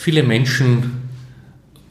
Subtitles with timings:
[0.00, 1.10] viele Menschen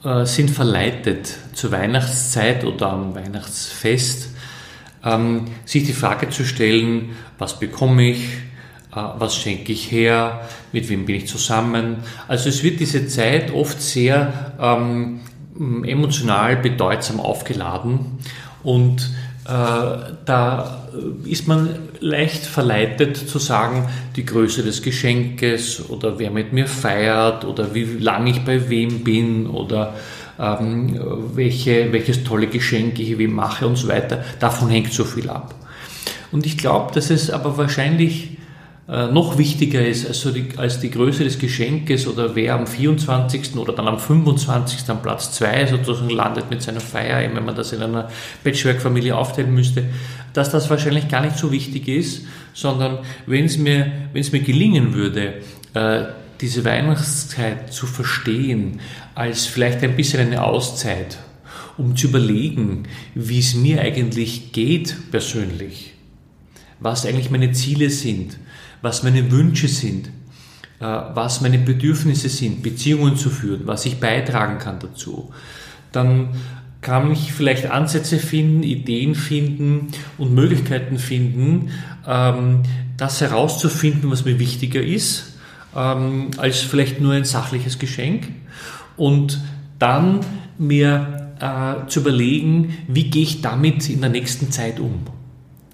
[0.04, 4.30] äh, sind verleitet zur Weihnachtszeit oder am Weihnachtsfest,
[5.06, 8.24] ähm, sich die Frage zu stellen, was bekomme ich,
[8.92, 11.98] äh, was schenke ich her, mit wem bin ich zusammen.
[12.28, 15.20] Also es wird diese Zeit oft sehr ähm,
[15.84, 18.18] emotional bedeutsam aufgeladen
[18.64, 19.12] und
[19.50, 20.88] da
[21.26, 21.70] ist man
[22.02, 27.86] leicht verleitet zu sagen, die Größe des Geschenkes oder wer mit mir feiert oder wie
[27.86, 29.96] lange ich bei wem bin oder
[30.40, 31.00] ähm,
[31.34, 34.24] welche, welches tolle Geschenk ich wem mache und so weiter.
[34.40, 35.56] Davon hängt so viel ab.
[36.32, 38.39] Und ich glaube, dass es aber wahrscheinlich äh,
[38.90, 43.56] noch wichtiger ist also die, als die Größe des Geschenkes oder wer am 24.
[43.56, 44.90] oder dann am 25.
[44.90, 48.10] am Platz 2 sozusagen landet mit seiner Feier, wenn man das in einer
[48.44, 49.84] Patchwork-Familie aufteilen müsste,
[50.34, 54.42] dass das wahrscheinlich gar nicht so wichtig ist, sondern wenn es mir, wenn es mir
[54.42, 55.36] gelingen würde,
[55.76, 56.06] äh,
[56.42, 58.80] diese Weihnachtszeit zu verstehen
[59.14, 61.20] als vielleicht ein bisschen eine Auszeit,
[61.78, 65.94] um zu überlegen, wie es mir eigentlich geht persönlich,
[66.80, 68.38] was eigentlich meine Ziele sind,
[68.82, 70.08] was meine Wünsche sind,
[70.80, 75.32] äh, was meine Bedürfnisse sind, Beziehungen zu führen, was ich beitragen kann dazu,
[75.92, 76.30] dann
[76.82, 81.72] kann ich vielleicht Ansätze finden, Ideen finden und Möglichkeiten finden,
[82.08, 82.64] ähm,
[82.96, 85.38] das herauszufinden, was mir wichtiger ist,
[85.76, 88.30] ähm, als vielleicht nur ein sachliches Geschenk.
[88.96, 89.42] Und
[89.78, 90.22] dann
[90.58, 95.19] mir äh, zu überlegen, wie gehe ich damit in der nächsten Zeit um.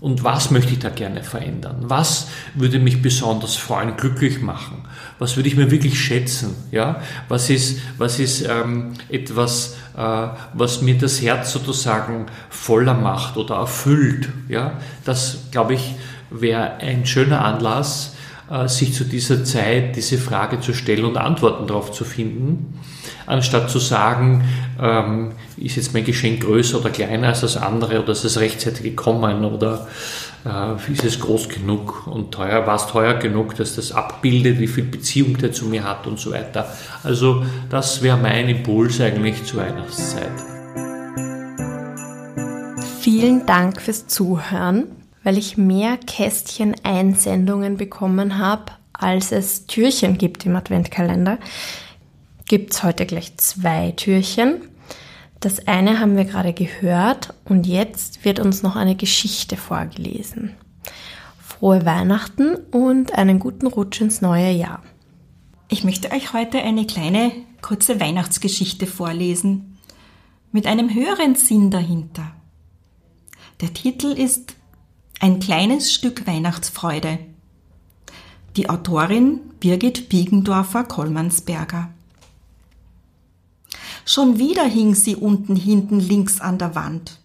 [0.02, 1.78] Und was möchte ich da gerne verändern?
[1.88, 4.84] Was würde mich besonders freuen, glücklich machen?
[5.20, 6.56] Was würde ich mir wirklich schätzen?
[6.72, 7.02] Ja?
[7.30, 13.56] Was ist, was ist ähm, etwas, äh, was mir das Herz sozusagen voller macht oder
[13.56, 14.28] erfüllt?
[14.50, 14.74] Ja?
[15.06, 15.96] Das, glaube ich,
[16.30, 18.16] wäre ein schöner Anlass,
[18.50, 22.80] äh, sich zu dieser Zeit diese Frage zu stellen und Antworten darauf zu finden
[23.26, 24.44] anstatt zu sagen,
[24.82, 28.84] ähm, ist jetzt mein Geschenk größer oder kleiner als das andere oder ist es rechtzeitig
[28.84, 29.88] gekommen oder
[30.46, 34.68] äh, ist es groß genug und teuer, war es teuer genug, dass das abbildet, wie
[34.68, 36.72] viel Beziehung der zu mir hat und so weiter.
[37.04, 40.32] Also das wäre mein Impuls eigentlich zur Weihnachtszeit.
[43.00, 44.86] Vielen Dank fürs Zuhören,
[45.24, 51.38] weil ich mehr Kästchen-Einsendungen bekommen habe, als es Türchen gibt im Adventkalender
[52.48, 54.62] gibt es heute gleich zwei Türchen.
[55.40, 60.56] Das eine haben wir gerade gehört und jetzt wird uns noch eine Geschichte vorgelesen.
[61.40, 64.82] Frohe Weihnachten und einen guten Rutsch ins neue Jahr.
[65.68, 69.78] Ich möchte euch heute eine kleine, kurze Weihnachtsgeschichte vorlesen,
[70.52, 72.32] mit einem höheren Sinn dahinter.
[73.62, 74.56] Der Titel ist
[75.20, 77.20] Ein kleines Stück Weihnachtsfreude.
[78.56, 81.90] Die Autorin Birgit Biegendorfer-Kollmannsberger.
[84.08, 87.20] Schon wieder hing sie unten hinten links an der Wand.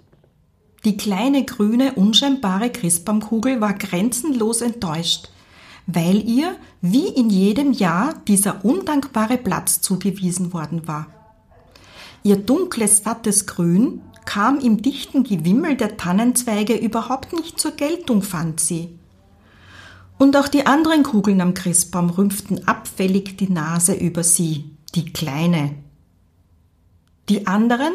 [0.86, 5.28] Die kleine grüne, unscheinbare Christbaumkugel war grenzenlos enttäuscht,
[5.86, 11.08] weil ihr, wie in jedem Jahr, dieser undankbare Platz zugewiesen worden war.
[12.22, 18.58] Ihr dunkles, sattes Grün kam im dichten Gewimmel der Tannenzweige überhaupt nicht zur Geltung, fand
[18.58, 18.98] sie.
[20.16, 25.74] Und auch die anderen Kugeln am Christbaum rümpften abfällig die Nase über sie, die kleine,
[27.30, 27.94] die anderen,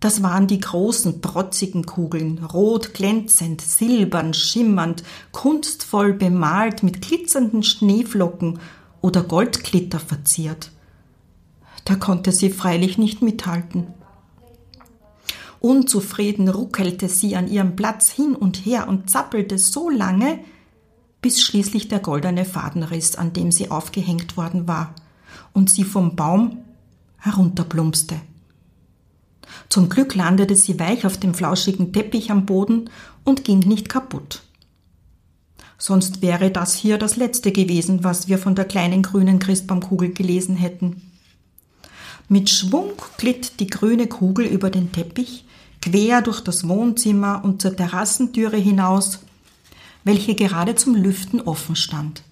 [0.00, 8.58] das waren die großen, protzigen Kugeln, rot glänzend, silbern, schimmernd, kunstvoll bemalt mit glitzernden Schneeflocken
[9.02, 10.70] oder Goldglitter verziert.
[11.84, 13.88] Da konnte sie freilich nicht mithalten.
[15.60, 20.38] Unzufrieden ruckelte sie an ihrem Platz hin und her und zappelte so lange,
[21.20, 24.94] bis schließlich der goldene Faden riss, an dem sie aufgehängt worden war,
[25.52, 26.64] und sie vom Baum
[27.18, 28.16] herunterplumpste.
[29.68, 32.90] Zum Glück landete sie weich auf dem flauschigen Teppich am Boden
[33.24, 34.42] und ging nicht kaputt.
[35.78, 40.56] Sonst wäre das hier das letzte gewesen, was wir von der kleinen grünen Christbaumkugel gelesen
[40.56, 41.02] hätten.
[42.28, 45.44] Mit Schwung glitt die grüne Kugel über den Teppich,
[45.80, 49.20] quer durch das Wohnzimmer und zur Terrassentüre hinaus,
[50.04, 52.22] welche gerade zum Lüften offen stand.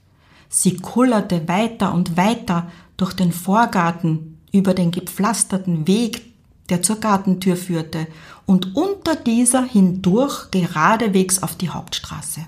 [0.48, 6.32] Sie kullerte weiter und weiter durch den Vorgarten, über den gepflasterten Weg
[6.68, 8.06] der zur Gartentür führte,
[8.46, 12.40] und unter dieser hindurch geradewegs auf die Hauptstraße.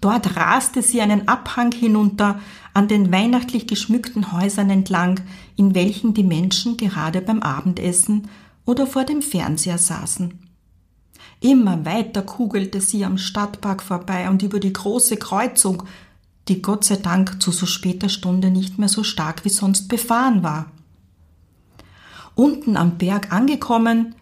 [0.00, 2.40] Dort raste sie einen Abhang hinunter
[2.74, 5.20] an den weihnachtlich geschmückten Häusern entlang,
[5.56, 8.28] in welchen die Menschen gerade beim Abendessen
[8.64, 10.38] oder vor dem Fernseher saßen.
[11.40, 15.84] Immer weiter kugelte sie am Stadtpark vorbei und über die große Kreuzung,
[16.48, 20.42] die Gott sei Dank zu so später Stunde nicht mehr so stark wie sonst befahren
[20.42, 20.66] war.
[22.38, 24.14] Unten am Berg angekommen,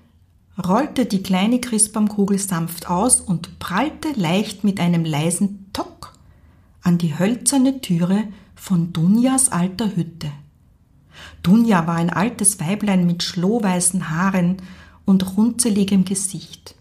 [0.66, 6.14] rollte die kleine Christbaumkugel sanft aus und prallte leicht mit einem leisen Tock
[6.80, 8.24] an die hölzerne Türe
[8.54, 10.32] von Dunjas alter Hütte.
[11.42, 14.62] Dunja war ein altes Weiblein mit schlohweißen Haaren
[15.04, 16.74] und runzeligem Gesicht.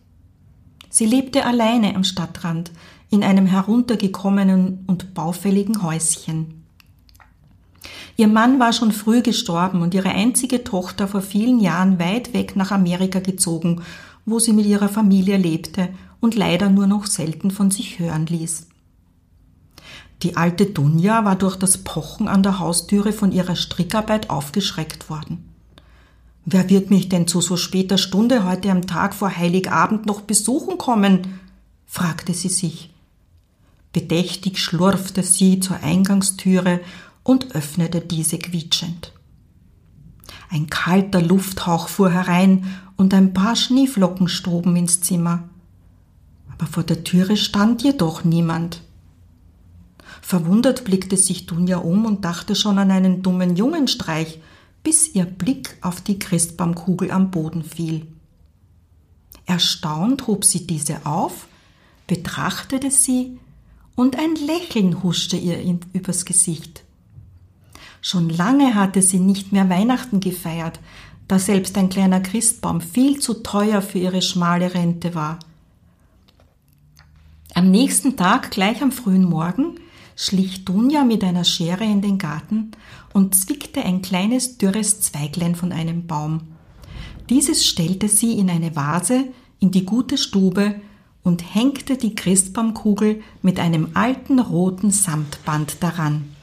[0.89, 2.71] Sie lebte alleine am Stadtrand
[3.09, 6.54] in einem heruntergekommenen und baufälligen Häuschen.
[8.17, 12.55] Ihr Mann war schon früh gestorben und ihre einzige Tochter vor vielen Jahren weit weg
[12.55, 13.81] nach Amerika gezogen,
[14.25, 15.89] wo sie mit ihrer Familie lebte
[16.21, 18.67] und leider nur noch selten von sich hören ließ.
[20.23, 25.49] Die alte Dunja war durch das Pochen an der Haustüre von ihrer Strickarbeit aufgeschreckt worden.
[26.45, 30.77] Wer wird mich denn zu so später Stunde heute am Tag vor Heiligabend noch besuchen
[30.77, 31.39] kommen?
[31.85, 32.91] fragte sie sich.
[33.93, 36.81] Bedächtig schlurfte sie zur Eingangstüre
[37.25, 39.11] und öffnete diese quietschend.
[40.49, 45.49] Ein kalter Lufthauch fuhr herein und ein paar Schneeflocken stoben ins Zimmer.
[46.53, 48.81] Aber vor der Türe stand jedoch niemand.
[50.21, 54.39] Verwundert blickte sich Dunja um und dachte schon an einen dummen Jungenstreich,
[54.83, 58.05] bis ihr Blick auf die Christbaumkugel am Boden fiel.
[59.47, 61.47] Erstaunt hob sie diese auf,
[62.05, 63.39] betrachtete sie
[63.95, 66.84] und ein Lächeln huschte ihr übers Gesicht.
[68.07, 70.79] Schon lange hatte sie nicht mehr Weihnachten gefeiert,
[71.27, 75.39] da selbst ein kleiner Christbaum viel zu teuer für ihre schmale Rente war.
[77.55, 79.79] Am nächsten Tag, gleich am frühen Morgen,
[80.15, 82.73] schlich Dunja mit einer Schere in den Garten
[83.11, 86.41] und zwickte ein kleines dürres Zweiglein von einem Baum.
[87.31, 89.29] Dieses stellte sie in eine Vase
[89.59, 90.75] in die gute Stube
[91.23, 96.34] und hängte die Christbaumkugel mit einem alten roten Samtband daran.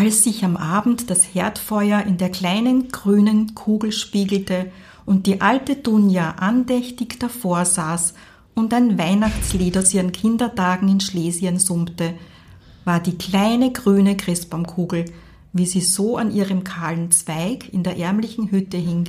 [0.00, 4.72] Als sich am Abend das Herdfeuer in der kleinen grünen Kugel spiegelte
[5.04, 8.14] und die alte Dunja andächtig davor saß
[8.54, 12.14] und ein Weihnachtslied aus ihren Kindertagen in Schlesien summte,
[12.86, 15.04] war die kleine grüne Christbaumkugel,
[15.52, 19.04] wie sie so an ihrem kahlen Zweig in der ärmlichen Hütte hing,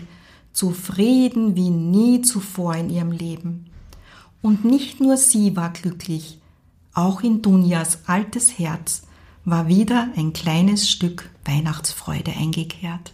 [0.52, 3.68] zufrieden wie nie zuvor in ihrem Leben.
[4.42, 6.42] Und nicht nur sie war glücklich,
[6.94, 9.04] auch in Dunjas altes Herz
[9.46, 13.14] war wieder ein kleines Stück Weihnachtsfreude eingekehrt.